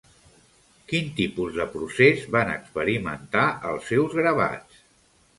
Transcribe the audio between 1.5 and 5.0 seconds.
de procés van experimentar els seus gravats?